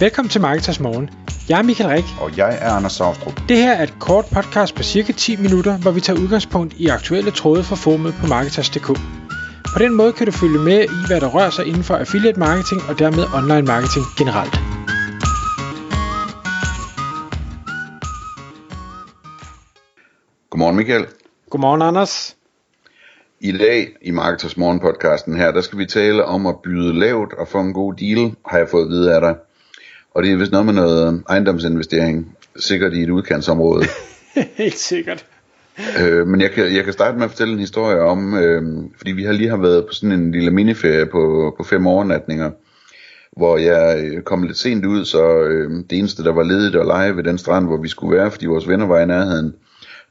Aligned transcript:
Velkommen 0.00 0.30
til 0.30 0.40
Marketers 0.40 0.80
Morgen. 0.80 1.10
Jeg 1.48 1.58
er 1.58 1.62
Michael 1.62 1.90
Rik. 1.90 2.04
Og 2.20 2.36
jeg 2.36 2.58
er 2.60 2.70
Anders 2.70 2.92
Saustrup. 2.92 3.40
Det 3.48 3.56
her 3.56 3.72
er 3.72 3.82
et 3.82 3.94
kort 4.00 4.24
podcast 4.34 4.74
på 4.74 4.82
cirka 4.82 5.12
10 5.12 5.36
minutter, 5.36 5.78
hvor 5.78 5.90
vi 5.90 6.00
tager 6.00 6.20
udgangspunkt 6.20 6.74
i 6.74 6.86
aktuelle 6.86 7.30
tråde 7.30 7.62
fra 7.64 7.76
formet 7.76 8.14
på 8.20 8.26
Marketers.dk. 8.26 8.86
På 9.74 9.78
den 9.78 9.94
måde 9.94 10.12
kan 10.12 10.26
du 10.26 10.32
følge 10.32 10.58
med 10.58 10.84
i, 10.84 10.98
hvad 11.06 11.20
der 11.20 11.28
rører 11.28 11.50
sig 11.50 11.66
inden 11.66 11.82
for 11.82 11.94
affiliate 11.96 12.38
marketing 12.38 12.80
og 12.88 12.98
dermed 12.98 13.24
online 13.38 13.66
marketing 13.72 14.04
generelt. 14.18 14.54
Godmorgen 20.50 20.76
Michael. 20.76 21.06
Godmorgen 21.50 21.82
Anders. 21.82 22.36
I 23.40 23.52
dag 23.52 23.88
i 24.02 24.10
Marketers 24.10 24.56
Morgen 24.56 24.80
podcasten 24.80 25.36
her, 25.36 25.52
der 25.52 25.60
skal 25.60 25.78
vi 25.78 25.86
tale 25.86 26.24
om 26.24 26.46
at 26.46 26.56
byde 26.64 26.98
lavt 26.98 27.32
og 27.32 27.48
få 27.48 27.60
en 27.60 27.72
god 27.72 27.94
deal, 27.94 28.34
har 28.46 28.58
jeg 28.58 28.68
fået 28.68 28.84
at 28.84 28.88
vide 28.88 29.14
af 29.14 29.20
dig. 29.20 29.34
Og 30.16 30.22
det 30.22 30.32
er 30.32 30.36
vist 30.36 30.52
noget 30.52 30.66
med 30.66 30.74
noget 30.74 31.22
ejendomsinvestering, 31.28 32.36
sikkert 32.56 32.92
i 32.92 33.02
et 33.02 33.10
udkantsområde. 33.10 33.84
Helt 34.62 34.78
sikkert. 34.78 35.26
Øh, 36.00 36.26
men 36.26 36.40
jeg 36.40 36.50
kan, 36.50 36.74
jeg 36.76 36.84
kan 36.84 36.92
starte 36.92 37.16
med 37.16 37.24
at 37.24 37.30
fortælle 37.30 37.52
en 37.52 37.58
historie 37.58 38.00
om, 38.00 38.34
øh, 38.34 38.62
fordi 38.96 39.12
vi 39.12 39.24
har 39.24 39.32
lige 39.32 39.50
har 39.50 39.56
været 39.56 39.86
på 39.86 39.92
sådan 39.92 40.12
en 40.12 40.32
lille 40.32 40.50
miniferie 40.50 41.06
på, 41.06 41.54
på 41.56 41.64
fem 41.64 41.86
overnatninger, 41.86 42.50
hvor 43.36 43.56
jeg 43.56 44.04
øh, 44.04 44.22
kom 44.22 44.42
lidt 44.42 44.58
sent 44.58 44.86
ud, 44.86 45.04
så 45.04 45.38
øh, 45.38 45.70
det 45.90 45.98
eneste, 45.98 46.24
der 46.24 46.32
var 46.32 46.42
ledigt 46.42 46.76
at 46.76 46.86
lege 46.86 47.16
ved 47.16 47.24
den 47.24 47.38
strand, 47.38 47.66
hvor 47.66 47.82
vi 47.82 47.88
skulle 47.88 48.16
være, 48.16 48.30
fordi 48.30 48.46
vores 48.46 48.68
venner 48.68 48.86
var 48.86 49.00
i 49.00 49.06
nærheden, 49.06 49.54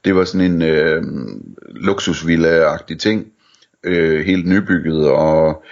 det 0.06 0.16
var 0.16 0.24
sådan 0.24 0.52
en 0.52 0.62
øh, 0.62 1.04
luksusvilla-agtig 1.66 2.98
ting, 3.00 3.26
øh, 3.84 4.26
helt 4.26 4.48
nybygget, 4.48 5.10
og 5.10 5.64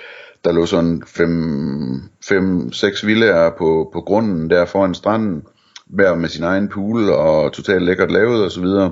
der 0.44 0.52
lå 0.52 0.66
sådan 0.66 1.04
5-6 1.06 3.06
villager 3.06 3.50
på, 3.58 3.90
på 3.94 4.02
grunden 4.02 4.50
der 4.50 4.66
foran 4.66 4.96
stranden, 4.96 5.44
hver 5.86 6.16
med 6.16 6.30
sin 6.30 6.44
egen 6.44 6.70
pool 6.70 7.10
og 7.10 7.54
totalt 7.54 7.84
lækkert 7.84 8.12
lavet 8.12 8.44
og 8.44 8.52
så. 8.52 8.92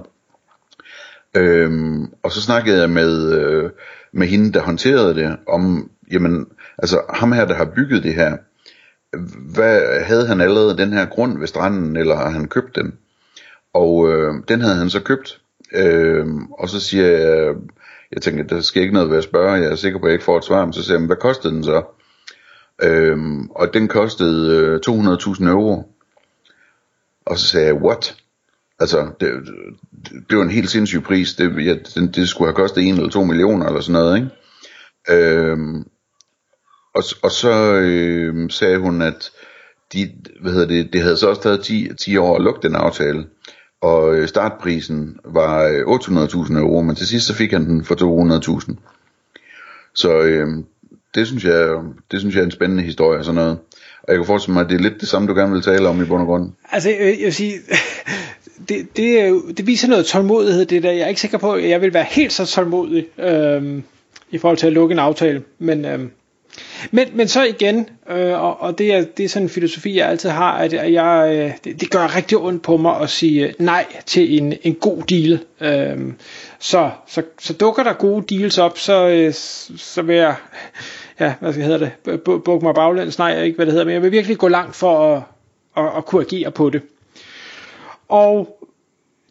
Øhm, 1.38 2.06
og 2.24 2.32
så 2.32 2.42
snakkede 2.42 2.82
jeg 2.82 2.90
med, 2.90 3.40
øh, 3.40 3.70
med 4.14 4.28
hende, 4.28 4.54
der 4.54 4.62
håndterede 4.62 5.16
det, 5.16 5.38
om, 5.48 5.90
jamen, 6.12 6.46
altså 6.78 7.02
ham 7.10 7.32
her, 7.32 7.46
der 7.46 7.56
har 7.56 7.72
bygget 7.76 8.04
det 8.04 8.14
her, 8.14 8.38
hvad, 9.54 10.04
havde 10.04 10.28
han 10.28 10.42
allerede 10.42 10.78
den 10.78 10.94
her 10.94 11.06
grund 11.06 11.40
ved 11.40 11.48
stranden, 11.48 11.98
eller 11.98 12.16
har 12.16 12.30
han 12.30 12.48
købt 12.48 12.76
den? 12.76 12.94
Og 13.74 14.14
øh, 14.14 14.34
den 14.48 14.62
havde 14.62 14.76
han 14.76 14.90
så 14.90 15.00
købt, 15.00 15.42
øh, 15.74 16.26
og 16.60 16.70
så 16.70 16.80
siger 16.80 17.08
jeg, 17.08 17.56
jeg 18.12 18.22
tænker, 18.22 18.44
der 18.44 18.62
skal 18.62 18.82
ikke 18.82 18.94
noget 18.94 19.10
ved 19.10 19.18
at 19.18 19.24
spørge, 19.24 19.52
jeg 19.52 19.72
er 19.72 19.76
sikker 19.76 20.00
på, 20.00 20.06
at 20.06 20.10
jeg 20.10 20.14
ikke 20.14 20.26
får 20.26 20.38
et 20.38 20.46
svar, 20.46 20.66
men 20.66 20.74
så 20.74 20.84
siger 20.84 21.00
jeg, 21.00 21.08
hvad 21.08 21.16
kostede 21.16 21.54
den 21.54 21.64
så? 21.64 21.84
Øhm, 22.84 23.50
og 23.50 23.74
den 23.74 23.88
kostede 23.88 24.58
øh, 24.58 24.80
200.000 24.88 25.48
euro. 25.48 25.96
Og 27.26 27.38
så 27.38 27.48
sagde 27.48 27.68
jeg, 27.68 27.76
what? 27.76 28.16
Altså, 28.80 29.12
det, 29.20 29.32
det 30.30 30.38
var 30.38 30.44
en 30.44 30.50
helt 30.50 30.70
sindssyg 30.70 31.04
pris. 31.04 31.34
Det, 31.34 31.66
ja, 31.66 31.74
det, 31.74 32.16
det 32.16 32.30
skulle 32.30 32.48
have 32.48 32.56
kostet 32.56 32.84
1 32.84 32.90
eller 32.90 33.10
2 33.10 33.24
millioner 33.24 33.66
eller 33.66 33.82
sådan 33.82 34.02
noget, 34.02 34.18
ikke? 34.18 34.30
Øhm, 35.10 35.86
og, 36.94 37.04
og 37.24 37.32
så 37.32 37.74
øh, 37.74 38.50
sagde 38.50 38.78
hun, 38.78 39.02
at 39.02 39.32
de, 39.94 40.12
hvad 40.42 40.52
hedder 40.52 40.68
det, 40.68 40.94
det 40.94 41.02
havde 41.02 41.18
så 41.18 41.30
også 41.30 41.42
taget 41.42 41.64
10, 41.64 41.90
10 42.00 42.18
år 42.18 42.36
at 42.36 42.42
lukke 42.42 42.68
den 42.68 42.76
aftale. 42.76 43.26
Og 43.82 44.16
øh, 44.16 44.28
startprisen 44.28 45.18
var 45.26 45.64
øh, 45.64 45.80
800.000 45.80 46.58
euro, 46.58 46.82
men 46.82 46.96
til 46.96 47.08
sidst 47.08 47.28
så 47.28 47.34
fik 47.34 47.52
han 47.52 47.66
den 47.66 47.86
for 47.86 47.96
200.000. 48.66 48.76
Så 49.94 50.22
øh, 50.22 50.48
det 51.16 51.28
synes 51.28 51.46
jeg, 51.46 51.78
det 52.12 52.20
synes 52.20 52.36
jeg 52.36 52.42
er 52.42 52.46
en 52.46 52.52
spændende 52.52 52.84
historie 52.84 53.20
og 53.20 53.26
sådan 53.26 53.36
noget. 53.36 53.58
Og 54.04 54.08
jeg 54.08 54.16
kan 54.16 54.26
forestille 54.26 54.54
mig, 54.54 54.64
at 54.64 54.70
det 54.70 54.76
er 54.76 54.82
lidt 54.82 55.02
det 55.02 55.10
samme, 55.10 55.28
du 55.28 55.34
gerne 55.34 55.54
vil 55.54 55.62
tale 55.62 55.88
om 55.88 56.02
i 56.02 56.06
bund 56.06 56.22
og 56.22 56.28
grund. 56.28 56.52
Altså, 56.72 56.90
jeg 56.90 57.18
vil 57.20 57.34
sige, 57.34 57.54
det, 58.70 58.98
det, 58.98 59.24
øh, 59.24 59.58
det 59.58 59.68
viser 59.68 59.88
noget 59.88 60.06
tålmodighed, 60.06 60.66
det 60.66 60.84
der. 60.84 60.92
Jeg 60.92 61.02
er 61.02 61.08
ikke 61.08 61.22
sikker 61.22 61.38
på, 61.38 61.54
at 61.54 61.70
jeg 61.70 61.82
vil 61.82 61.94
være 61.94 62.06
helt 62.10 62.34
så 62.34 62.46
tålmodig 62.46 63.20
øh, 63.20 63.82
i 64.32 64.38
forhold 64.38 64.58
til 64.58 64.68
at 64.68 64.74
lukke 64.74 64.94
en 64.94 65.00
aftale. 65.00 65.44
Men, 65.60 65.86
øh, 65.86 66.00
men, 66.92 67.08
men 67.14 67.28
så 67.28 67.44
igen, 67.44 67.90
øh, 68.10 68.44
og, 68.44 68.62
og 68.62 68.78
det, 68.78 68.94
er, 68.94 69.06
det 69.18 69.26
er 69.26 69.30
sådan 69.30 69.46
en 69.46 69.50
filosofi, 69.50 69.98
jeg 69.98 70.10
altid 70.10 70.30
har, 70.30 70.54
at 70.54 70.94
jeg, 70.94 71.30
øh, 71.34 71.52
det, 71.64 71.82
det 71.82 71.92
gør 71.92 72.16
rigtig 72.16 72.38
ondt 72.38 72.64
på 72.64 72.78
mig 72.78 73.02
at 73.02 73.10
sige 73.10 73.48
øh, 73.48 73.54
nej 73.60 73.86
til 74.06 74.38
en, 74.38 74.54
en 74.64 74.76
god 74.76 75.04
deal. 75.04 75.40
Øh, 75.62 76.14
så, 76.60 76.90
så, 77.08 77.24
så 77.40 77.54
dukker 77.54 77.84
der 77.84 77.94
gode 77.94 78.36
deals 78.36 78.58
op, 78.58 78.78
så, 78.78 79.08
øh, 79.10 79.34
så 79.78 80.02
vil 80.02 80.16
jeg, 80.16 80.36
ja, 81.20 81.34
hvad 81.40 81.54
skal 81.54 81.66
hedder 81.66 81.92
det, 82.06 82.22
bukke 82.24 82.66
mig 82.66 82.76
baglæns, 82.76 83.18
nej, 83.18 83.44
ikke 83.44 83.56
hvad 83.56 83.66
det 83.66 83.72
hedder, 83.72 83.86
men 83.86 83.94
jeg 83.94 84.02
vil 84.02 84.12
virkelig 84.12 84.38
gå 84.38 84.48
langt 84.48 84.76
for 84.76 85.16
at, 85.16 85.22
at, 85.78 85.98
at 85.98 86.06
kunne 86.06 86.22
agere 86.22 86.52
på 86.52 86.70
det. 86.70 86.82
Og 88.10 88.58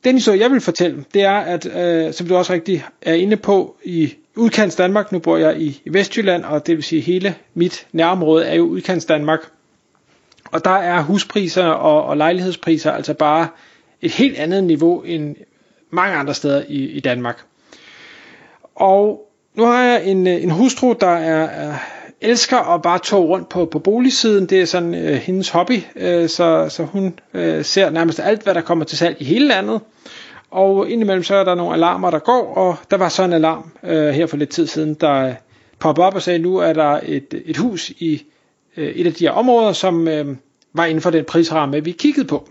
den 0.05 0.15
historie, 0.15 0.41
jeg 0.41 0.51
vil 0.51 0.61
fortælle, 0.61 1.05
det 1.15 1.23
er, 1.23 1.39
at 1.39 1.67
øh, 1.77 2.13
som 2.13 2.27
du 2.27 2.37
også 2.37 2.53
rigtig 2.53 2.85
er 3.03 3.15
inde 3.15 3.37
på, 3.37 3.77
i 3.85 4.15
udkants 4.37 4.77
Danmark, 4.77 5.13
nu 5.13 5.19
bor 5.19 5.37
jeg 5.37 5.61
i, 5.61 5.83
Vestjylland, 5.91 6.45
og 6.45 6.67
det 6.67 6.77
vil 6.77 6.85
sige 6.85 7.01
hele 7.01 7.35
mit 7.55 7.87
nærområde 7.93 8.47
er 8.47 8.55
jo 8.55 8.65
udkants 8.65 9.05
Danmark. 9.05 9.41
Og 10.53 10.65
der 10.65 10.71
er 10.71 11.03
huspriser 11.03 11.65
og, 11.65 12.05
og 12.05 12.17
lejlighedspriser 12.17 12.93
altså 12.93 13.15
bare 13.15 13.49
et 14.03 14.11
helt 14.11 14.39
andet 14.39 14.65
niveau 14.65 15.03
end 15.03 15.37
mange 15.91 16.17
andre 16.17 16.35
steder 16.35 16.63
i, 16.69 16.85
i 16.85 17.01
Danmark. 17.01 17.43
Og 18.75 19.31
nu 19.55 19.65
har 19.65 19.83
jeg 19.83 20.07
en, 20.07 20.27
øh, 20.27 20.43
en 20.43 20.51
hustru, 20.51 20.95
der 21.01 21.07
er, 21.11 21.45
er 21.45 21.75
elsker 22.21 22.75
at 22.75 22.83
bare 22.83 22.99
tog 22.99 23.29
rundt 23.29 23.49
på, 23.49 23.65
på 23.65 23.79
boligsiden. 23.79 24.47
Det 24.47 24.61
er 24.61 24.65
sådan 24.65 24.95
øh, 24.95 25.15
hendes 25.15 25.49
hobby, 25.49 25.83
øh, 25.97 26.29
så, 26.29 26.67
så 26.69 26.83
hun 26.85 27.19
øh, 27.35 27.65
ser 27.65 27.91
nærmest 27.91 28.21
alt, 28.21 28.43
hvad 28.43 28.55
der 28.55 28.61
kommer 28.61 28.85
til 28.85 28.99
salg 28.99 29.17
i 29.21 29.25
hele 29.25 29.49
landet. 29.49 29.81
Og 30.51 30.91
indimellem 30.91 31.23
så 31.23 31.35
er 31.35 31.45
der 31.45 31.55
nogle 31.55 31.75
alarmer, 31.75 32.11
der 32.11 32.19
går, 32.19 32.55
og 32.55 32.77
der 32.91 32.97
var 32.97 33.09
så 33.09 33.23
en 33.23 33.33
alarm 33.33 33.71
øh, 33.85 34.09
her 34.09 34.27
for 34.27 34.37
lidt 34.37 34.51
tid 34.51 34.67
siden, 34.67 34.95
der 34.95 35.29
øh, 35.29 35.35
poppede 35.79 36.07
op 36.07 36.15
og 36.15 36.23
sagde, 36.23 36.39
nu 36.39 36.57
er 36.57 36.73
der 36.73 37.01
et, 37.03 37.43
et 37.47 37.57
hus 37.57 37.91
i 37.91 38.23
øh, 38.77 38.89
et 38.89 39.07
af 39.07 39.15
de 39.15 39.25
her 39.25 39.31
områder, 39.31 39.73
som 39.73 40.09
øh, 40.09 40.37
var 40.73 40.85
inden 40.85 41.03
for 41.03 41.11
den 41.11 41.25
prisramme, 41.25 41.85
vi 41.85 41.91
kiggede 41.91 42.27
på. 42.27 42.49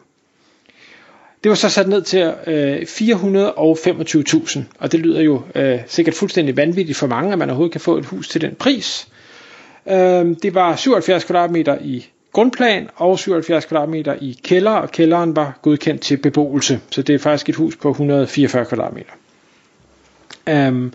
Det 1.44 1.50
var 1.50 1.56
så 1.56 1.70
sat 1.70 1.88
ned 1.88 2.02
til 2.02 2.34
øh, 2.48 2.82
425.000, 2.82 4.60
og 4.80 4.92
det 4.92 5.00
lyder 5.00 5.22
jo 5.22 5.42
øh, 5.56 5.80
sikkert 5.88 6.16
fuldstændig 6.16 6.58
vanvittigt 6.58 6.98
for 6.98 7.08
mange, 7.08 7.32
at 7.32 7.40
man 7.40 7.50
overhovedet 7.50 7.72
kan 7.72 7.82
få 7.82 7.98
et 7.98 8.06
hus 8.06 8.30
til 8.30 8.42
den 8.42 8.56
pris. 8.56 9.08
Øh, 9.90 10.36
det 10.44 10.56
var 10.56 10.76
77 10.76 11.24
kvadratmeter 11.24 11.78
i 11.82 12.06
grundplan 12.32 12.90
og 12.96 13.20
77 13.20 13.66
kvadratmeter 13.66 14.16
i 14.22 14.40
kælder, 14.44 14.72
og 14.72 14.92
kælderen 14.92 15.36
var 15.36 15.60
godkendt 15.62 16.02
til 16.02 16.18
beboelse. 16.18 16.80
Så 16.92 17.02
det 17.02 17.16
er 17.16 17.20
faktisk 17.20 17.50
et 17.50 17.56
hus 17.56 17.76
på 17.76 17.90
144 17.90 18.66
kvadratmeter. 18.66 19.12
Um, 20.68 20.94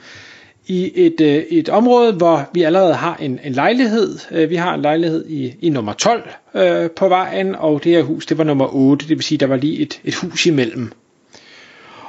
I 0.66 0.92
et, 0.94 1.20
øh, 1.20 1.34
et 1.34 1.68
område, 1.68 2.12
hvor 2.12 2.50
vi 2.54 2.62
allerede 2.62 2.94
har 2.94 3.16
en, 3.16 3.40
en 3.44 3.52
lejlighed. 3.52 4.18
Øh, 4.30 4.50
vi 4.50 4.56
har 4.56 4.74
en 4.74 4.82
lejlighed 4.82 5.26
i, 5.28 5.54
i 5.60 5.68
nummer 5.68 5.92
12 5.92 6.30
uh, 6.54 6.60
øh, 6.60 6.90
på 6.90 7.08
vejen, 7.08 7.54
og 7.54 7.84
det 7.84 7.92
her 7.92 8.02
hus, 8.02 8.26
det 8.26 8.38
var 8.38 8.44
nummer 8.44 8.74
8, 8.74 9.08
det 9.08 9.16
vil 9.16 9.24
sige, 9.24 9.38
der 9.38 9.46
var 9.46 9.56
lige 9.56 9.78
et, 9.78 10.00
et 10.04 10.14
hus 10.14 10.46
imellem. 10.46 10.92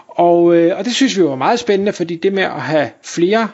Og, 0.08 0.56
øh, 0.56 0.78
og 0.78 0.86
det 0.86 0.96
synes 0.96 1.18
vi 1.18 1.24
var 1.24 1.36
meget 1.36 1.60
spændende, 1.60 1.94
fordi 1.94 2.16
det 2.16 2.34
med 2.34 2.44
at 2.44 2.62
have 2.62 2.90
flere 3.04 3.48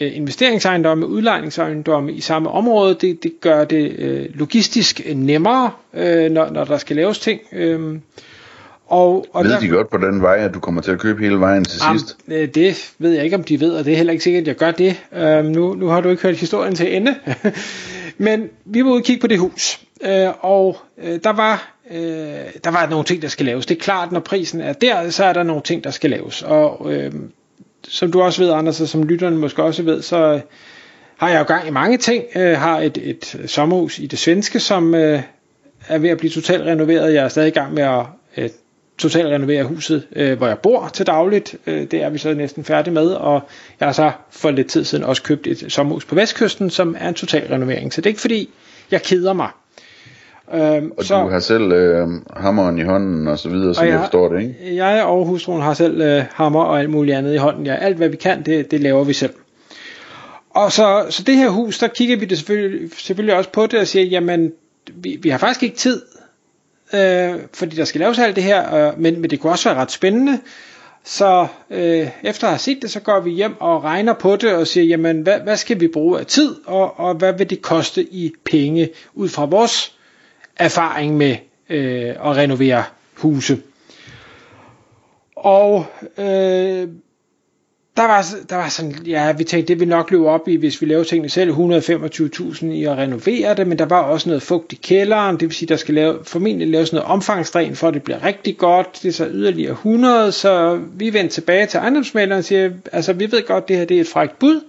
øh, 0.00 0.16
investeringsejendomme, 0.16 1.06
udlejningsejendomme 1.06 2.12
i 2.12 2.20
samme 2.20 2.50
område, 2.50 2.96
det, 3.00 3.22
det 3.22 3.32
gør 3.40 3.64
det 3.64 3.98
øh, 3.98 4.26
logistisk 4.34 5.00
nemmere, 5.14 5.70
øh, 5.94 6.30
når, 6.30 6.50
når 6.50 6.64
der 6.64 6.78
skal 6.78 6.96
laves 6.96 7.18
ting. 7.18 7.40
Øh, 7.52 7.98
og, 8.86 9.26
og 9.32 9.44
ved 9.44 9.50
der, 9.50 9.60
de 9.60 9.68
godt 9.68 9.90
på 9.90 9.96
den 9.96 10.22
vej, 10.22 10.36
at 10.36 10.54
du 10.54 10.60
kommer 10.60 10.82
til 10.82 10.90
at 10.90 10.98
købe 10.98 11.22
hele 11.22 11.40
vejen 11.40 11.64
til 11.64 11.80
am, 11.82 11.98
sidst? 11.98 12.16
Øh, 12.28 12.48
det 12.48 12.92
ved 12.98 13.12
jeg 13.12 13.24
ikke, 13.24 13.36
om 13.36 13.44
de 13.44 13.60
ved, 13.60 13.72
og 13.72 13.84
det 13.84 13.92
er 13.92 13.96
heller 13.96 14.12
ikke 14.12 14.24
sikkert, 14.24 14.40
at 14.40 14.48
jeg 14.48 14.56
gør 14.56 14.70
det. 14.70 15.02
Øh, 15.12 15.44
nu, 15.44 15.74
nu 15.74 15.86
har 15.86 16.00
du 16.00 16.08
ikke 16.08 16.22
hørt 16.22 16.36
historien 16.36 16.74
til 16.74 16.96
ende. 16.96 17.14
Men 18.18 18.48
vi 18.64 18.84
var 18.84 18.90
ude 18.90 18.98
og 18.98 19.04
kigge 19.04 19.20
på 19.20 19.26
det 19.26 19.38
hus, 19.38 19.80
øh, 20.04 20.28
og 20.40 20.76
øh, 21.02 21.18
der 21.24 21.32
var 21.32 21.76
øh, 21.90 21.98
der 22.64 22.70
var 22.70 22.86
nogle 22.90 23.04
ting, 23.04 23.22
der 23.22 23.28
skal 23.28 23.46
laves. 23.46 23.66
Det 23.66 23.76
er 23.76 23.80
klart, 23.80 24.12
når 24.12 24.20
prisen 24.20 24.60
er 24.60 24.72
der, 24.72 25.10
så 25.10 25.24
er 25.24 25.32
der 25.32 25.42
nogle 25.42 25.62
ting, 25.62 25.84
der 25.84 25.90
skal 25.90 26.10
laves. 26.10 26.42
Og 26.42 26.92
øh, 26.92 27.12
som 27.88 28.12
du 28.12 28.22
også 28.22 28.42
ved, 28.42 28.52
Anders, 28.52 28.80
og 28.80 28.88
som 28.88 29.02
lytterne 29.02 29.36
måske 29.36 29.62
også 29.62 29.82
ved, 29.82 30.02
så 30.02 30.16
øh, 30.16 30.40
har 31.16 31.28
jeg 31.28 31.38
jo 31.38 31.44
gang 31.44 31.68
i 31.68 31.70
mange 31.70 31.98
ting. 31.98 32.24
Jeg 32.34 32.60
har 32.60 32.80
et, 32.80 32.98
et 33.02 33.40
sommerhus 33.46 33.98
i 33.98 34.06
det 34.06 34.18
svenske, 34.18 34.60
som 34.60 34.94
øh, 34.94 35.22
er 35.88 35.98
ved 35.98 36.10
at 36.10 36.18
blive 36.18 36.30
totalt 36.30 36.62
renoveret. 36.62 37.14
Jeg 37.14 37.24
er 37.24 37.28
stadig 37.28 37.48
i 37.48 37.50
gang 37.50 37.74
med 37.74 37.82
at 37.82 38.06
øh, 38.36 38.50
totalt 38.98 39.26
renovere 39.26 39.64
huset, 39.64 40.06
øh, 40.16 40.38
hvor 40.38 40.46
jeg 40.46 40.58
bor 40.58 40.90
til 40.92 41.06
dagligt. 41.06 41.56
Øh, 41.66 41.90
det 41.90 42.02
er 42.02 42.10
vi 42.10 42.18
så 42.18 42.34
næsten 42.34 42.64
færdige 42.64 42.94
med, 42.94 43.06
og 43.06 43.48
jeg 43.80 43.88
har 43.88 43.92
så 43.92 44.12
for 44.30 44.50
lidt 44.50 44.68
tid 44.68 44.84
siden 44.84 45.04
også 45.04 45.22
købt 45.22 45.46
et 45.46 45.64
sommerhus 45.68 46.04
på 46.04 46.14
Vestkysten, 46.14 46.70
som 46.70 46.96
er 46.98 47.08
en 47.08 47.14
total 47.14 47.48
renovering. 47.48 47.92
Så 47.92 48.00
det 48.00 48.06
er 48.06 48.10
ikke 48.10 48.20
fordi, 48.20 48.50
jeg 48.90 49.02
keder 49.02 49.32
mig. 49.32 49.50
Øhm, 50.54 50.92
og 50.96 51.04
så, 51.04 51.22
du 51.22 51.28
har 51.28 51.38
selv 51.38 51.72
øh, 51.72 52.08
hammeren 52.36 52.78
i 52.78 52.82
hånden 52.82 53.28
og 53.28 53.38
så 53.38 53.48
videre, 53.48 53.74
som 53.74 53.84
jeg, 53.84 53.92
jeg 53.92 54.00
forstår 54.00 54.28
det, 54.28 54.42
ikke? 54.42 54.76
Jeg 54.76 55.04
og 55.04 55.26
hustruen 55.26 55.62
har 55.62 55.74
selv 55.74 56.00
øh, 56.00 56.24
hammer 56.32 56.62
og 56.62 56.78
alt 56.78 56.90
muligt 56.90 57.16
andet 57.16 57.34
i 57.34 57.36
hånden. 57.36 57.66
Ja, 57.66 57.74
alt 57.74 57.96
hvad 57.96 58.08
vi 58.08 58.16
kan, 58.16 58.42
det, 58.42 58.70
det 58.70 58.80
laver 58.80 59.04
vi 59.04 59.12
selv. 59.12 59.34
Og 60.50 60.72
så, 60.72 61.06
så 61.10 61.22
det 61.22 61.36
her 61.36 61.48
hus, 61.48 61.78
der 61.78 61.88
kigger 61.88 62.16
vi 62.16 62.24
det 62.24 62.38
selvfølgelig, 62.38 62.90
selvfølgelig 62.96 63.36
også 63.36 63.50
på 63.50 63.66
det 63.66 63.80
og 63.80 63.86
siger, 63.86 64.04
jamen, 64.04 64.52
vi, 64.94 65.18
vi 65.22 65.28
har 65.28 65.38
faktisk 65.38 65.62
ikke 65.62 65.76
tid 65.76 66.02
øh, 66.94 67.34
fordi 67.52 67.76
der 67.76 67.84
skal 67.84 68.00
laves 68.00 68.18
alt 68.18 68.36
det 68.36 68.44
her, 68.44 68.74
øh, 68.74 69.00
men, 69.00 69.20
men 69.20 69.30
det 69.30 69.40
kunne 69.40 69.52
også 69.52 69.68
være 69.68 69.78
ret 69.78 69.90
spændende. 69.90 70.40
Så 71.04 71.46
øh, 71.70 72.08
efter 72.22 72.46
at 72.46 72.52
have 72.52 72.58
set 72.58 72.78
det, 72.82 72.90
så 72.90 73.00
går 73.00 73.20
vi 73.20 73.30
hjem 73.30 73.60
og 73.60 73.84
regner 73.84 74.14
på 74.14 74.36
det 74.36 74.54
og 74.54 74.66
siger, 74.66 74.84
jamen 74.84 75.20
hvad, 75.20 75.40
hvad 75.40 75.56
skal 75.56 75.80
vi 75.80 75.88
bruge 75.88 76.20
af 76.20 76.26
tid, 76.26 76.54
og, 76.66 77.00
og 77.00 77.14
hvad 77.14 77.32
vil 77.32 77.50
det 77.50 77.62
koste 77.62 78.02
i 78.02 78.32
penge 78.44 78.88
ud 79.14 79.28
fra 79.28 79.44
vores 79.44 79.95
erfaring 80.58 81.16
med 81.16 81.36
øh, 81.70 82.08
at 82.08 82.36
renovere 82.36 82.84
huse. 83.14 83.58
Og 85.36 85.86
øh, 86.18 86.88
der 87.96 88.02
var, 88.02 88.26
der 88.50 88.56
var 88.56 88.68
sådan, 88.68 88.94
ja, 89.06 89.32
vi 89.32 89.44
tænkte, 89.44 89.72
det 89.72 89.80
vil 89.80 89.88
nok 89.88 90.10
løbe 90.10 90.28
op 90.28 90.48
i, 90.48 90.56
hvis 90.56 90.80
vi 90.80 90.86
laver 90.86 91.04
tingene 91.04 91.28
selv, 91.28 91.50
125.000 91.50 92.66
i 92.66 92.84
at 92.84 92.96
renovere 92.98 93.54
det, 93.54 93.66
men 93.66 93.78
der 93.78 93.84
var 93.86 94.02
også 94.02 94.28
noget 94.28 94.42
fugt 94.42 94.72
i 94.72 94.76
kælderen, 94.76 95.40
det 95.40 95.48
vil 95.48 95.54
sige, 95.54 95.68
der 95.68 95.76
skal 95.76 95.94
lave, 95.94 96.18
formentlig 96.22 96.68
laves 96.68 96.92
noget 96.92 97.08
omfangsdræn, 97.08 97.76
for 97.76 97.88
at 97.88 97.94
det 97.94 98.02
bliver 98.02 98.24
rigtig 98.24 98.58
godt, 98.58 98.98
det 99.02 99.08
er 99.08 99.12
så 99.12 99.28
yderligere 99.30 99.72
100, 99.72 100.32
så 100.32 100.80
vi 100.92 101.12
vendte 101.12 101.34
tilbage 101.34 101.66
til 101.66 101.78
ejendomsmaleren 101.78 102.38
og 102.38 102.44
siger, 102.44 102.70
altså 102.92 103.12
vi 103.12 103.32
ved 103.32 103.46
godt, 103.46 103.68
det 103.68 103.76
her 103.76 103.84
det 103.84 103.96
er 103.96 104.00
et 104.00 104.08
frækt 104.08 104.38
bud, 104.38 104.60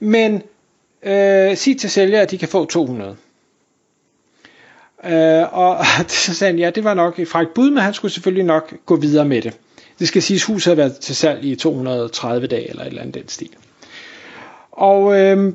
men 0.00 0.42
øh, 1.02 1.56
sig 1.56 1.78
til 1.78 1.90
sælger, 1.90 2.20
at 2.20 2.30
de 2.30 2.38
kan 2.38 2.48
få 2.48 2.64
200. 2.64 3.16
Øh, 5.06 5.58
og 5.58 5.84
så 6.08 6.34
sagde 6.34 6.52
han, 6.52 6.58
ja, 6.58 6.70
det 6.70 6.84
var 6.84 6.94
nok 6.94 7.18
et 7.18 7.28
frækt 7.28 7.54
bud, 7.54 7.70
men 7.70 7.78
han 7.78 7.94
skulle 7.94 8.12
selvfølgelig 8.12 8.44
nok 8.44 8.74
gå 8.86 8.96
videre 8.96 9.24
med 9.24 9.42
det. 9.42 9.56
Det 9.98 10.08
skal 10.08 10.22
siges, 10.22 10.44
huset 10.44 10.70
har 10.70 10.74
været 10.74 10.96
til 10.96 11.16
salg 11.16 11.44
i 11.44 11.54
230 11.54 12.46
dage 12.46 12.70
eller 12.70 12.82
et 12.82 12.86
eller 12.86 13.00
andet 13.00 13.14
den 13.14 13.28
stil. 13.28 13.50
Og 14.72 15.20
øh, 15.20 15.52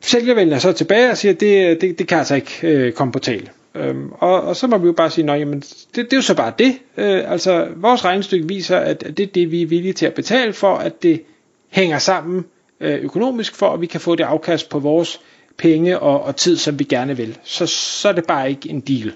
sælgervælden 0.00 0.52
er 0.52 0.58
så 0.58 0.72
tilbage 0.72 1.10
og 1.10 1.16
siger, 1.16 1.32
at 1.32 1.40
det, 1.40 1.80
det, 1.80 1.98
det 1.98 2.08
kan 2.08 2.18
altså 2.18 2.34
ikke 2.34 2.58
øh, 2.62 2.92
komme 2.92 3.12
på 3.12 3.18
tale. 3.18 3.48
Øhm, 3.74 4.12
og, 4.12 4.40
og 4.40 4.56
så 4.56 4.66
må 4.66 4.78
vi 4.78 4.86
jo 4.86 4.92
bare 4.92 5.10
sige, 5.10 5.32
at 5.32 5.48
det, 5.48 5.96
det 5.96 6.12
er 6.12 6.16
jo 6.16 6.22
så 6.22 6.34
bare 6.34 6.52
det. 6.58 6.78
Øh, 6.96 7.32
altså, 7.32 7.68
vores 7.76 8.04
regnestykke 8.04 8.48
viser, 8.48 8.76
at, 8.76 9.02
at 9.02 9.16
det 9.16 9.22
er 9.22 9.32
det, 9.32 9.50
vi 9.50 9.62
er 9.62 9.66
villige 9.66 9.92
til 9.92 10.06
at 10.06 10.14
betale 10.14 10.52
for, 10.52 10.74
at 10.74 11.02
det 11.02 11.22
hænger 11.70 11.98
sammen 11.98 12.44
øh, 12.80 13.04
økonomisk, 13.04 13.54
for 13.54 13.70
at 13.74 13.80
vi 13.80 13.86
kan 13.86 14.00
få 14.00 14.14
det 14.14 14.24
afkast 14.24 14.68
på 14.68 14.78
vores 14.78 15.20
penge 15.58 15.98
og, 15.98 16.24
og 16.24 16.36
tid, 16.36 16.56
som 16.56 16.78
vi 16.78 16.84
gerne 16.84 17.16
vil. 17.16 17.38
Så, 17.44 17.66
så 17.66 18.08
er 18.08 18.12
det 18.12 18.26
bare 18.26 18.50
ikke 18.50 18.68
en 18.68 18.80
deal. 18.80 19.12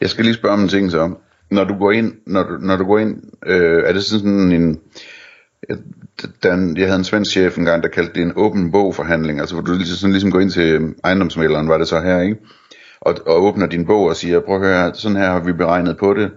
Jeg 0.00 0.10
skal 0.10 0.24
lige 0.24 0.34
spørge 0.34 0.54
om 0.54 0.62
en 0.62 0.68
ting 0.68 0.90
så 0.90 1.14
når 1.50 1.64
du 1.64 1.74
går 1.74 1.92
ind, 1.92 2.12
når 2.26 2.42
du, 2.42 2.56
når 2.60 2.76
du 2.76 2.84
går 2.84 2.98
ind, 2.98 3.22
øh, 3.46 3.82
er 3.86 3.92
det 3.92 4.04
sådan 4.04 4.52
en, 4.52 4.80
den, 6.42 6.76
jeg 6.76 6.86
havde 6.86 6.98
en 6.98 7.04
svensk 7.04 7.30
chef 7.30 7.58
engang, 7.58 7.82
der 7.82 7.88
kaldte 7.88 8.14
det 8.14 8.22
en 8.22 8.32
åben 8.36 8.72
bogforhandling, 8.72 9.40
altså 9.40 9.54
hvor 9.54 9.64
du 9.64 9.84
sådan 9.84 10.12
ligesom 10.12 10.30
går 10.30 10.40
ind 10.40 10.50
til 10.50 10.94
ejendomsmæleren, 11.04 11.68
var 11.68 11.78
det 11.78 11.88
så 11.88 12.00
her, 12.00 12.20
ikke? 12.20 12.36
Og, 13.00 13.14
og 13.26 13.42
åbner 13.42 13.66
din 13.66 13.86
bog 13.86 14.04
og 14.04 14.16
siger, 14.16 14.40
prøv 14.40 14.62
at 14.62 14.68
høre, 14.68 14.94
sådan 14.94 15.16
her 15.16 15.30
har 15.30 15.40
vi 15.40 15.52
beregnet 15.52 15.96
på 15.96 16.14
det, 16.14 16.30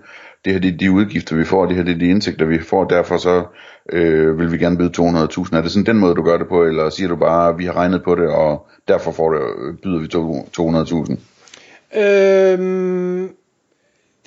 det 0.45 0.53
her 0.53 0.59
det 0.59 0.73
er 0.73 0.77
de 0.77 0.91
udgifter, 0.91 1.35
vi 1.35 1.45
får, 1.45 1.65
det 1.65 1.75
her 1.75 1.83
det 1.83 1.93
er 1.93 1.97
de 1.97 2.09
indtægter, 2.09 2.45
vi 2.45 2.59
får, 2.59 2.83
derfor 2.83 3.17
så 3.17 3.43
øh, 3.93 4.39
vil 4.39 4.51
vi 4.51 4.57
gerne 4.57 4.77
byde 4.77 4.91
200.000. 4.97 5.57
Er 5.57 5.61
det 5.61 5.71
sådan 5.71 5.85
den 5.85 5.97
måde, 5.97 6.15
du 6.15 6.23
gør 6.23 6.37
det 6.37 6.47
på, 6.47 6.63
eller 6.63 6.89
siger 6.89 7.07
du 7.07 7.15
bare, 7.15 7.57
vi 7.57 7.65
har 7.65 7.75
regnet 7.75 8.03
på 8.03 8.15
det, 8.15 8.27
og 8.27 8.67
derfor 8.87 9.11
får 9.11 9.33
det, 9.33 9.41
byder 9.83 9.99
vi 9.99 10.07
200.000? 11.15 11.99
Øhm, 11.99 13.29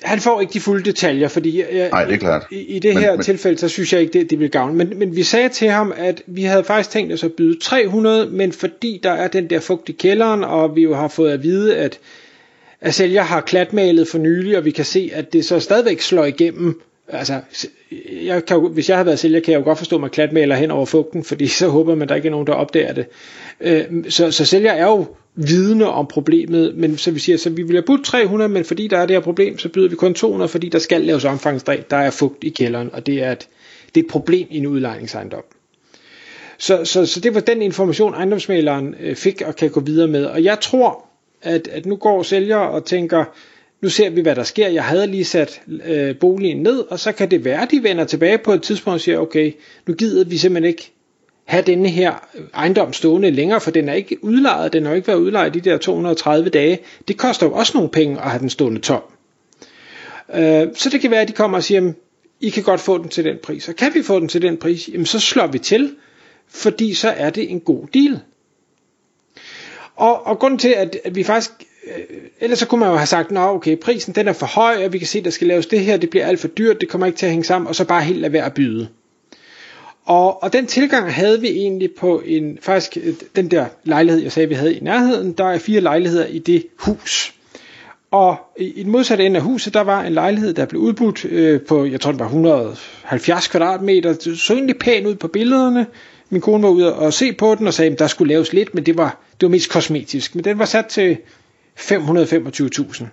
han 0.03 0.19
får 0.19 0.41
ikke 0.41 0.53
de 0.53 0.59
fulde 0.59 0.83
detaljer, 0.83 1.27
fordi 1.27 1.59
jeg, 1.59 1.89
Nej, 1.89 2.05
det 2.05 2.13
er 2.13 2.17
klart. 2.17 2.45
I, 2.51 2.75
i 2.75 2.79
det 2.79 2.93
men, 2.93 3.03
her 3.03 3.11
men, 3.11 3.21
tilfælde, 3.21 3.57
så 3.57 3.67
synes 3.67 3.93
jeg 3.93 4.01
ikke, 4.01 4.19
det, 4.19 4.29
det 4.29 4.39
vil 4.39 4.51
gavne. 4.51 4.75
Men, 4.75 4.99
men 4.99 5.15
vi 5.15 5.23
sagde 5.23 5.49
til 5.49 5.69
ham, 5.69 5.93
at 5.97 6.21
vi 6.27 6.43
havde 6.43 6.63
faktisk 6.63 6.89
tænkt 6.89 7.13
os 7.13 7.23
at 7.23 7.33
byde 7.33 7.59
300, 7.59 8.29
men 8.29 8.51
fordi 8.51 8.99
der 9.03 9.11
er 9.11 9.27
den 9.27 9.49
der 9.49 9.59
fugt 9.59 9.89
i 9.89 9.91
kælderen, 9.91 10.43
og 10.43 10.75
vi 10.75 10.81
jo 10.81 10.93
har 10.93 11.07
fået 11.07 11.31
at 11.31 11.43
vide, 11.43 11.77
at, 11.77 11.99
Altså, 12.83 13.03
at 13.03 13.07
sælger 13.07 13.21
har 13.21 13.41
klatmalet 13.41 14.07
for 14.07 14.17
nylig, 14.17 14.57
og 14.57 14.65
vi 14.65 14.71
kan 14.71 14.85
se, 14.85 15.11
at 15.13 15.33
det 15.33 15.45
så 15.45 15.59
stadigvæk 15.59 16.01
slår 16.01 16.25
igennem. 16.25 16.81
Altså, 17.07 17.39
jeg 18.23 18.45
kan 18.45 18.57
jo, 18.57 18.67
hvis 18.67 18.89
jeg 18.89 18.97
har 18.97 19.03
været 19.03 19.19
sælger, 19.19 19.39
kan 19.39 19.51
jeg 19.51 19.59
jo 19.59 19.63
godt 19.63 19.77
forstå, 19.77 19.95
at 19.95 20.01
man 20.01 20.09
klatmaler 20.09 20.55
hen 20.55 20.71
over 20.71 20.85
fugten, 20.85 21.23
fordi 21.23 21.47
så 21.47 21.67
håber 21.67 21.95
man, 21.95 22.01
at 22.01 22.09
der 22.09 22.15
ikke 22.15 22.27
er 22.27 22.31
nogen, 22.31 22.47
der 22.47 22.53
opdager 22.53 22.93
det. 22.93 23.05
Øh, 23.61 23.83
så, 24.09 24.31
så 24.31 24.45
sælger 24.45 24.71
er 24.71 24.85
jo 24.85 25.05
vidne 25.35 25.85
om 25.85 26.07
problemet, 26.07 26.75
men 26.75 26.97
så 26.97 27.11
vi 27.11 27.19
siger, 27.19 27.37
så 27.37 27.49
vi 27.49 27.63
vil 27.63 27.75
have 27.75 27.83
budt 27.83 28.05
300, 28.05 28.49
men 28.49 28.65
fordi 28.65 28.87
der 28.87 28.97
er 28.97 29.05
det 29.05 29.15
her 29.15 29.21
problem, 29.21 29.57
så 29.57 29.69
byder 29.69 29.89
vi 29.89 29.95
kun 29.95 30.13
200, 30.13 30.49
fordi 30.49 30.69
der 30.69 30.79
skal 30.79 31.01
laves 31.01 31.25
omfangsdræn, 31.25 31.83
der 31.89 31.97
er 31.97 32.11
fugt 32.11 32.43
i 32.43 32.49
kælderen, 32.49 32.89
og 32.93 33.05
det 33.05 33.23
er 33.23 33.31
et, 33.31 33.47
det 33.95 34.01
er 34.01 34.05
et 34.05 34.11
problem 34.11 34.47
i 34.51 34.57
en 34.57 34.67
udlejningsejendom. 34.67 35.43
Så, 36.57 36.85
så, 36.85 37.05
så 37.05 37.19
det 37.19 37.35
var 37.35 37.41
den 37.41 37.61
information, 37.61 38.13
ejendomsmaleren 38.13 38.95
øh, 38.99 39.15
fik 39.15 39.41
og 39.45 39.55
kan 39.55 39.69
gå 39.69 39.79
videre 39.79 40.07
med. 40.07 40.25
Og 40.25 40.43
jeg 40.43 40.59
tror, 40.59 41.05
at, 41.43 41.67
at 41.67 41.85
nu 41.85 41.95
går 41.95 42.23
sælger 42.23 42.57
og 42.57 42.85
tænker, 42.85 43.25
nu 43.81 43.89
ser 43.89 44.09
vi, 44.09 44.21
hvad 44.21 44.35
der 44.35 44.43
sker. 44.43 44.67
Jeg 44.67 44.83
havde 44.83 45.07
lige 45.07 45.25
sat 45.25 45.61
øh, 45.85 46.15
boligen 46.15 46.63
ned, 46.63 46.79
og 46.89 46.99
så 46.99 47.11
kan 47.11 47.31
det 47.31 47.45
være, 47.45 47.61
at 47.61 47.71
de 47.71 47.83
vender 47.83 48.03
tilbage 48.05 48.37
på 48.37 48.53
et 48.53 48.61
tidspunkt 48.63 48.95
og 48.95 49.01
siger, 49.01 49.19
okay, 49.19 49.51
nu 49.87 49.93
gider 49.93 50.25
vi 50.25 50.37
simpelthen 50.37 50.69
ikke 50.69 50.91
have 51.45 51.63
denne 51.63 51.89
her 51.89 52.27
ejendom 52.53 52.93
stående 52.93 53.31
længere, 53.31 53.61
for 53.61 53.71
den 53.71 53.89
er 53.89 53.93
ikke 53.93 54.23
udlejet, 54.23 54.73
den 54.73 54.85
har 54.85 54.93
ikke 54.93 55.07
været 55.07 55.17
udlejet 55.17 55.53
de 55.53 55.59
der 55.61 55.77
230 55.77 56.49
dage. 56.49 56.79
Det 57.07 57.17
koster 57.17 57.45
jo 57.45 57.53
også 57.53 57.71
nogle 57.75 57.89
penge 57.89 58.21
at 58.21 58.29
have 58.29 58.39
den 58.39 58.49
stående 58.49 58.81
tom. 58.81 59.01
Øh, 60.33 60.67
så 60.75 60.89
det 60.89 61.01
kan 61.01 61.11
være, 61.11 61.21
at 61.21 61.27
de 61.27 61.33
kommer 61.33 61.57
og 61.57 61.63
siger, 61.63 61.93
I 62.41 62.49
kan 62.49 62.63
godt 62.63 62.81
få 62.81 62.97
den 62.97 63.09
til 63.09 63.23
den 63.23 63.37
pris. 63.43 63.69
Og 63.69 63.75
kan 63.75 63.91
vi 63.93 64.03
få 64.03 64.19
den 64.19 64.27
til 64.27 64.41
den 64.41 64.57
pris, 64.57 64.89
jamen 64.89 65.05
så 65.05 65.19
slår 65.19 65.47
vi 65.47 65.59
til, 65.59 65.95
fordi 66.47 66.93
så 66.93 67.09
er 67.09 67.29
det 67.29 67.51
en 67.51 67.59
god 67.59 67.87
deal. 67.93 68.19
Og, 69.95 70.27
og 70.27 70.39
grunden 70.39 70.59
til, 70.59 70.69
at, 70.69 70.97
at 71.03 71.15
vi 71.15 71.23
faktisk 71.23 71.51
øh, 71.87 72.03
ellers 72.39 72.59
så 72.59 72.67
kunne 72.67 72.79
man 72.79 72.89
jo 72.89 72.95
have 72.95 73.07
sagt, 73.07 73.31
nå 73.31 73.39
okay, 73.39 73.75
prisen 73.75 74.15
den 74.15 74.27
er 74.27 74.33
for 74.33 74.45
høj, 74.45 74.85
og 74.85 74.93
vi 74.93 74.97
kan 74.97 75.07
se, 75.07 75.23
der 75.23 75.29
skal 75.29 75.47
laves 75.47 75.65
det 75.65 75.79
her, 75.79 75.97
det 75.97 76.09
bliver 76.09 76.25
alt 76.25 76.39
for 76.39 76.47
dyrt, 76.47 76.81
det 76.81 76.89
kommer 76.89 77.07
ikke 77.07 77.17
til 77.17 77.25
at 77.25 77.31
hænge 77.31 77.43
sammen, 77.43 77.67
og 77.67 77.75
så 77.75 77.85
bare 77.85 78.01
helt 78.01 78.19
lade 78.19 78.33
være 78.33 78.45
at 78.45 78.53
byde. 78.53 78.87
Og, 80.05 80.43
og 80.43 80.53
den 80.53 80.67
tilgang 80.67 81.13
havde 81.13 81.41
vi 81.41 81.47
egentlig 81.47 81.91
på 81.99 82.21
en, 82.25 82.57
faktisk 82.61 82.97
øh, 83.03 83.13
den 83.35 83.51
der 83.51 83.65
lejlighed, 83.83 84.21
jeg 84.21 84.31
sagde, 84.31 84.49
vi 84.49 84.55
havde 84.55 84.75
i 84.75 84.79
nærheden, 84.79 85.31
der 85.31 85.45
er 85.45 85.57
fire 85.57 85.81
lejligheder 85.81 86.25
i 86.25 86.39
det 86.39 86.65
hus. 86.77 87.33
Og 88.11 88.37
i, 88.57 88.65
i 88.65 88.83
den 88.83 88.91
modsatte 88.91 89.25
ende 89.25 89.37
af 89.37 89.43
huset, 89.43 89.73
der 89.73 89.81
var 89.81 90.03
en 90.03 90.13
lejlighed, 90.13 90.53
der 90.53 90.65
blev 90.65 90.81
udbudt 90.81 91.25
øh, 91.25 91.61
på, 91.61 91.85
jeg 91.85 92.01
tror 92.01 92.11
det 92.11 92.19
var 92.19 92.25
170 92.25 93.47
kvadratmeter. 93.47 94.13
Det 94.13 94.39
så 94.39 94.53
egentlig 94.53 94.77
pænt 94.77 95.07
ud 95.07 95.15
på 95.15 95.27
billederne. 95.27 95.85
Min 96.33 96.41
kone 96.41 96.63
var 96.63 96.69
ude 96.69 96.95
og 96.95 97.13
se 97.13 97.33
på 97.33 97.55
den 97.55 97.67
og 97.67 97.73
sagde, 97.73 97.91
at 97.91 97.99
der 97.99 98.07
skulle 98.07 98.33
laves 98.33 98.53
lidt, 98.53 98.75
men 98.75 98.85
det 98.85 98.97
var, 98.97 99.23
det 99.41 99.47
var 99.47 99.49
mest 99.51 99.69
kosmetisk. 99.69 100.35
Men 100.35 100.43
den 100.43 100.59
var 100.59 100.65
sat 100.65 100.85
til 100.85 101.17
525.000. 101.79 103.05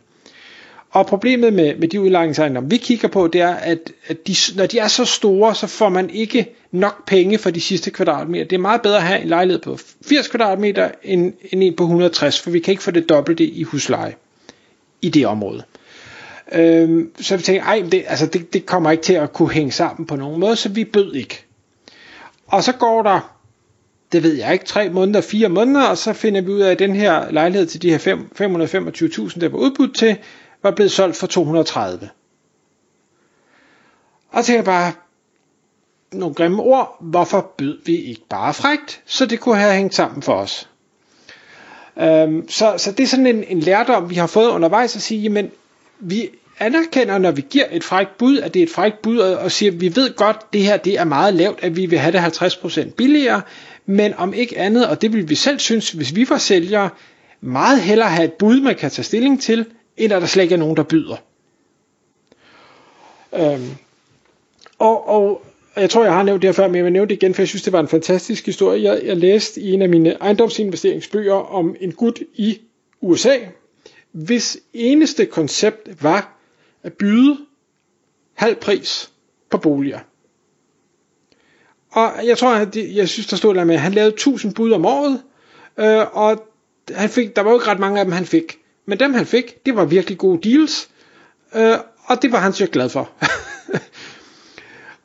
Og 0.91 1.07
problemet 1.07 1.53
med, 1.53 1.77
med 1.77 1.89
de 1.89 2.01
udlejningsejendomme, 2.01 2.71
vi 2.71 2.77
kigger 2.77 3.09
på, 3.09 3.27
det 3.27 3.41
er, 3.41 3.55
at, 3.55 3.93
at 4.07 4.27
de, 4.27 4.35
når 4.57 4.67
de 4.67 4.79
er 4.79 4.89
så 4.89 5.05
store, 5.05 5.55
så 5.55 5.67
får 5.67 5.89
man 5.89 6.11
ikke 6.11 6.55
nok 6.73 7.07
penge 7.07 7.39
for 7.39 7.51
de 7.51 7.61
sidste 7.61 7.91
kvadratmeter. 7.91 8.45
Det 8.45 8.57
er 8.57 8.61
meget 8.61 8.83
bedre 8.83 8.97
at 8.97 9.03
have 9.03 9.21
en 9.21 9.29
lejlighed 9.29 9.63
på 9.63 9.79
80 10.05 10.29
kvadratmeter 10.29 10.91
end, 11.03 11.33
end 11.53 11.63
en 11.63 11.77
på 11.77 11.83
160, 11.83 12.41
for 12.41 12.51
vi 12.51 12.59
kan 12.59 12.73
ikke 12.73 12.83
få 12.83 12.91
det 12.91 13.09
dobbelte 13.09 13.45
i 13.45 13.63
husleje 13.63 14.15
i 15.03 15.09
det 15.09 15.27
område. 15.27 15.63
Øhm, 16.53 17.11
så 17.21 17.37
vi 17.37 17.43
tænkte, 17.43 17.67
ej, 17.67 17.83
det, 17.93 18.05
altså 18.07 18.27
det, 18.27 18.53
det 18.53 18.67
kommer 18.67 18.91
ikke 18.91 19.03
til 19.03 19.15
at 19.15 19.33
kunne 19.33 19.51
hænge 19.51 19.73
sammen 19.73 20.07
på 20.07 20.17
nogen 20.17 20.41
måde, 20.41 20.57
så 20.57 20.69
vi 20.69 20.85
bød 20.85 21.15
ikke. 21.15 21.45
Og 22.51 22.65
så 22.65 22.73
går 22.73 23.03
der, 23.03 23.37
det 24.13 24.23
ved 24.23 24.35
jeg 24.35 24.53
ikke, 24.53 24.65
tre 24.65 24.89
måneder, 24.91 25.21
fire 25.21 25.49
måneder, 25.49 25.87
og 25.87 25.99
så 25.99 26.13
finder 26.13 26.41
vi 26.41 26.51
ud 26.51 26.61
af, 26.61 26.71
at 26.71 26.79
den 26.79 26.97
her 26.97 27.31
lejlighed 27.31 27.67
til 27.67 27.83
de 27.83 27.91
her 27.91 27.99
525.000, 27.99 29.41
der 29.41 29.49
var 29.49 29.59
udbudt 29.59 29.97
til, 29.97 30.19
var 30.63 30.71
blevet 30.71 30.93
solgt 30.93 31.17
for 31.17 31.27
230. 31.27 32.09
Og 34.29 34.45
så 34.45 34.55
jeg 34.55 34.65
bare, 34.65 34.93
nogle 36.13 36.35
grimme 36.35 36.63
ord, 36.63 36.97
hvorfor 37.01 37.53
bød 37.59 37.79
vi 37.85 37.97
ikke 37.97 38.27
bare 38.29 38.55
frægt, 38.55 39.03
så 39.07 39.27
det 39.27 39.41
kunne 39.41 39.57
have 39.57 39.75
hængt 39.75 39.95
sammen 39.95 40.23
for 40.23 40.35
os. 40.35 40.69
Øhm, 41.99 42.49
så, 42.49 42.75
så 42.79 42.93
det 42.93 43.03
er 43.03 43.07
sådan 43.07 43.27
en, 43.27 43.45
en 43.45 43.61
lærdom, 43.61 44.11
vi 44.11 44.15
har 44.15 44.27
fået 44.27 44.51
undervejs 44.51 44.97
at 44.97 45.03
sige, 45.03 45.21
jamen, 45.21 45.51
vi 46.01 46.31
anerkender, 46.61 47.19
når 47.19 47.31
vi 47.31 47.45
giver 47.51 47.65
et 47.73 47.85
frækt 47.85 48.19
bud, 48.19 48.39
at 48.39 48.55
det 48.55 48.61
er 48.61 48.67
et 48.67 48.71
frækt 48.71 49.03
bud, 49.03 49.19
og 49.19 49.53
siger, 49.53 49.73
at 49.73 49.81
vi 49.81 49.97
ved 49.97 50.15
godt, 50.17 50.37
at 50.37 50.53
det 50.53 50.63
her 50.63 50.77
det 50.77 50.99
er 50.99 51.05
meget 51.05 51.35
lavt, 51.35 51.59
at 51.63 51.77
vi 51.77 51.87
vil 51.87 51.99
have 51.99 52.13
det 52.13 52.19
50% 52.19 52.91
billigere, 52.91 53.43
men 53.87 54.15
om 54.15 54.35
ikke 54.35 54.59
andet, 54.59 54.87
og 54.89 55.03
det 55.03 55.13
vil 55.13 55.29
vi 55.29 55.35
selv 55.35 55.59
synes, 55.59 55.91
hvis 55.91 56.15
vi 56.17 56.27
var 56.31 56.39
sælgere, 56.39 56.91
meget 57.41 57.81
hellere 57.81 58.09
have 58.09 58.25
et 58.25 58.33
bud, 58.33 58.61
man 58.61 58.75
kan 58.75 58.91
tage 58.91 59.05
stilling 59.05 59.43
til, 59.43 59.67
end 59.97 60.13
at 60.13 60.23
der 60.23 60.29
slet 60.29 60.43
ikke 60.43 60.55
er 60.55 60.59
nogen, 60.59 60.77
der 60.77 60.83
byder. 60.83 61.17
Øhm, 63.35 63.69
og, 64.79 65.09
og 65.09 65.43
jeg 65.77 65.91
tror, 65.91 66.05
jeg 66.05 66.13
har 66.13 66.23
nævnt 66.23 66.43
det 66.43 66.49
her 66.49 66.53
før, 66.53 66.67
men 66.69 66.77
jeg 66.77 66.85
vil 66.85 66.93
nævne 66.93 67.09
det 67.09 67.15
igen, 67.15 67.35
for 67.35 67.43
jeg 67.43 67.49
synes, 67.49 67.63
det 67.63 67.73
var 67.73 67.81
en 67.81 67.89
fantastisk 67.89 68.47
historie. 68.47 68.83
Jeg, 68.83 69.01
jeg 69.05 69.17
læste 69.17 69.61
i 69.61 69.73
en 69.73 69.83
af 69.83 69.89
mine 69.89 70.11
ejendomsinvesteringsbøger 70.21 71.35
om 71.55 71.77
en 71.81 71.93
gut 71.93 72.21
i 72.35 72.61
USA, 73.01 73.37
hvis 74.13 74.59
eneste 74.75 75.27
koncept 75.27 76.03
var 76.03 76.40
at 76.83 76.93
byde 76.93 77.39
halv 78.35 78.57
pris 78.57 79.11
på 79.51 79.59
boliger. 79.59 79.99
Og 81.91 82.13
jeg 82.25 82.39
tror, 82.39 82.55
at 82.55 82.75
det, 82.75 82.95
jeg 82.95 83.09
synes, 83.09 83.27
der 83.27 83.37
stod 83.37 83.55
der 83.55 83.65
med, 83.65 83.75
at 83.75 83.81
han 83.81 83.93
lavede 83.93 84.13
1000 84.13 84.55
bud 84.55 84.73
om 84.73 84.87
året, 84.87 85.23
øh, 85.79 86.17
og 86.17 86.47
han 86.95 87.11
fik, 87.11 87.37
der 87.37 87.43
var 87.43 87.51
jo 87.51 87.57
ikke 87.57 87.71
ret 87.71 87.79
mange 87.79 87.99
af 88.01 88.05
dem, 88.05 88.13
han 88.13 88.27
fik. 88.27 88.59
Men 88.87 89.01
dem 89.01 89.15
han 89.15 89.27
fik, 89.27 89.67
det 89.67 89.77
var 89.77 89.85
virkelig 89.85 90.19
gode 90.19 90.51
deals, 90.51 90.89
øh, 91.55 91.77
og 92.05 92.23
det 92.23 92.33
var 92.33 92.39
han 92.39 92.53
så 92.53 92.67
glad 92.67 92.89
for. 92.89 93.11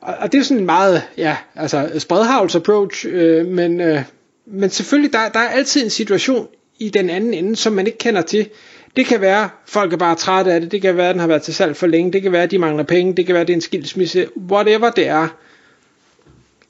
og 0.22 0.32
det 0.32 0.38
er 0.38 0.42
sådan 0.42 0.58
en 0.58 0.66
meget, 0.66 1.02
ja, 1.16 1.36
altså 1.54 1.90
spredhavls 1.98 2.54
approach, 2.54 3.06
øh, 3.08 3.46
men, 3.46 3.80
øh, 3.80 4.02
men 4.46 4.70
selvfølgelig, 4.70 5.12
der, 5.12 5.28
der 5.28 5.40
er 5.40 5.48
altid 5.48 5.84
en 5.84 5.90
situation 5.90 6.48
i 6.78 6.88
den 6.88 7.10
anden 7.10 7.34
ende, 7.34 7.56
som 7.56 7.72
man 7.72 7.86
ikke 7.86 7.98
kender 7.98 8.22
til. 8.22 8.48
Det 8.96 9.06
kan 9.06 9.20
være, 9.20 9.48
folk 9.66 9.92
er 9.92 9.96
bare 9.96 10.14
trætte 10.14 10.52
af 10.52 10.60
det, 10.60 10.72
det 10.72 10.82
kan 10.82 10.96
være, 10.96 11.12
den 11.12 11.20
har 11.20 11.26
været 11.26 11.42
til 11.42 11.54
salg 11.54 11.76
for 11.76 11.86
længe, 11.86 12.12
det 12.12 12.22
kan 12.22 12.32
være, 12.32 12.42
at 12.42 12.50
de 12.50 12.58
mangler 12.58 12.84
penge, 12.84 13.16
det 13.16 13.26
kan 13.26 13.32
være, 13.32 13.40
at 13.40 13.46
det 13.46 13.52
er 13.52 13.56
en 13.56 13.60
skilsmisse, 13.60 14.28
whatever 14.50 14.90
det 14.90 15.08
er. 15.08 15.28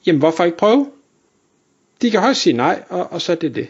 Jamen, 0.07 0.19
hvorfor 0.19 0.45
ikke 0.45 0.57
prøve? 0.59 0.87
De 2.03 2.11
kan 2.11 2.21
højst 2.21 2.41
sige 2.41 2.57
nej, 2.57 2.83
og, 2.89 3.13
og 3.13 3.21
så 3.21 3.33
er 3.33 3.37
det 3.37 3.55
det. 3.55 3.69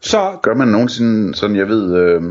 Så, 0.00 0.38
Gør 0.42 0.54
man 0.54 0.68
nogensinde, 0.68 1.34
sådan 1.34 1.56
jeg 1.56 1.68
ved, 1.68 1.96
øh, 1.96 2.22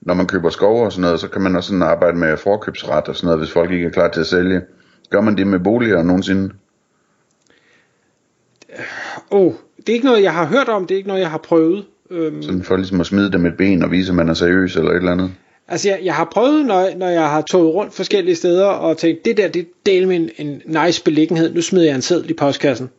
når 0.00 0.14
man 0.14 0.26
køber 0.26 0.50
skov 0.50 0.84
og 0.84 0.92
sådan 0.92 1.02
noget, 1.02 1.20
så 1.20 1.28
kan 1.28 1.42
man 1.42 1.56
også 1.56 1.68
sådan 1.68 1.82
arbejde 1.82 2.16
med 2.18 2.36
forkøbsret 2.36 3.08
og 3.08 3.16
sådan 3.16 3.26
noget, 3.26 3.40
hvis 3.40 3.52
folk 3.52 3.70
ikke 3.70 3.86
er 3.86 3.90
klar 3.90 4.08
til 4.08 4.20
at 4.20 4.26
sælge. 4.26 4.60
Gør 5.10 5.20
man 5.20 5.36
det 5.36 5.46
med 5.46 5.58
boliger 5.58 6.02
nogensinde? 6.02 6.54
Åh, 9.30 9.40
oh, 9.40 9.52
det 9.76 9.88
er 9.88 9.92
ikke 9.92 10.06
noget, 10.06 10.22
jeg 10.22 10.34
har 10.34 10.46
hørt 10.46 10.68
om, 10.68 10.86
det 10.86 10.94
er 10.94 10.96
ikke 10.96 11.08
noget, 11.08 11.20
jeg 11.20 11.30
har 11.30 11.38
prøvet. 11.38 11.86
Øhm, 12.10 12.42
sådan 12.42 12.62
for 12.62 12.76
ligesom 12.76 13.00
at 13.00 13.06
smide 13.06 13.32
dem 13.32 13.46
et 13.46 13.56
ben 13.56 13.82
og 13.82 13.90
vise, 13.90 14.10
at 14.10 14.16
man 14.16 14.28
er 14.28 14.34
seriøs 14.34 14.76
eller 14.76 14.90
et 14.90 14.96
eller 14.96 15.12
andet? 15.12 15.30
Altså, 15.68 15.88
jeg, 15.88 16.00
jeg 16.02 16.14
har 16.14 16.28
prøvet, 16.32 16.66
når, 16.66 16.90
når 16.96 17.08
jeg 17.08 17.30
har 17.30 17.42
toget 17.42 17.74
rundt 17.74 17.94
forskellige 17.94 18.36
steder, 18.36 18.66
og 18.66 18.98
tænkt, 18.98 19.24
det 19.24 19.36
der, 19.36 19.48
det 19.86 19.98
er 19.98 20.06
med 20.06 20.16
en, 20.16 20.30
en 20.38 20.62
nice 20.84 21.02
beliggenhed, 21.02 21.54
nu 21.54 21.62
smider 21.62 21.84
jeg 21.84 21.94
en 21.94 22.02
seddel 22.02 22.30
i 22.30 22.34
postkassen. 22.34 22.90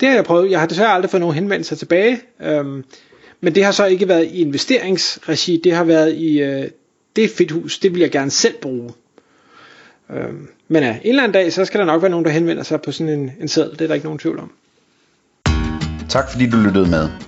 Det 0.00 0.08
har 0.08 0.14
jeg 0.14 0.24
prøvet. 0.24 0.50
Jeg 0.50 0.60
har 0.60 0.66
desværre 0.66 0.92
aldrig 0.92 1.10
fået 1.10 1.20
nogen 1.20 1.34
henvendelser 1.34 1.76
tilbage. 1.76 2.20
Øhm, 2.42 2.84
men 3.40 3.54
det 3.54 3.64
har 3.64 3.72
så 3.72 3.86
ikke 3.86 4.08
været 4.08 4.24
i 4.24 4.40
investeringsregi. 4.40 5.60
Det 5.64 5.72
har 5.72 5.84
været 5.84 6.14
i, 6.14 6.42
øh, 6.42 6.64
det 7.16 7.24
er 7.24 7.28
fedt 7.28 7.50
hus, 7.50 7.78
det 7.78 7.94
vil 7.94 8.00
jeg 8.00 8.10
gerne 8.10 8.30
selv 8.30 8.54
bruge. 8.62 8.90
Øhm, 10.10 10.48
men 10.68 10.82
ja, 10.82 10.90
en 10.90 11.00
eller 11.04 11.22
anden 11.22 11.32
dag, 11.32 11.52
så 11.52 11.64
skal 11.64 11.80
der 11.80 11.86
nok 11.86 12.02
være 12.02 12.10
nogen, 12.10 12.24
der 12.24 12.30
henvender 12.30 12.62
sig 12.62 12.82
på 12.82 12.92
sådan 12.92 13.18
en, 13.18 13.32
en 13.40 13.48
seddel. 13.48 13.72
Det 13.72 13.80
er 13.80 13.86
der 13.86 13.94
ikke 13.94 14.06
nogen 14.06 14.18
tvivl 14.18 14.38
om. 14.38 14.52
Tak 16.08 16.30
fordi 16.30 16.50
du 16.50 16.56
lyttede 16.56 16.90
med. 16.90 17.27